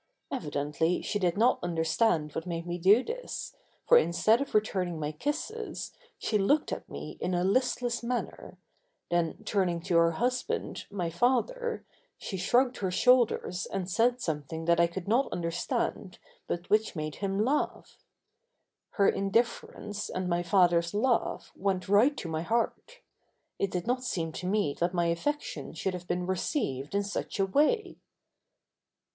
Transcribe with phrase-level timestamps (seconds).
[0.31, 3.55] Evidently she did not understand what made me do this,
[3.85, 8.57] for instead of returning my kisses she looked at me in a listless manner,
[9.11, 11.85] then turning to her husband, my father,
[12.17, 17.17] she shrugged her shoulders and said something that I could not understand but which made
[17.17, 18.03] him laugh.
[18.93, 23.01] Her indifference and my father's laugh went right to my heart.
[23.59, 27.39] It did not seem to me that my affection should have been received in such
[27.39, 27.97] a way.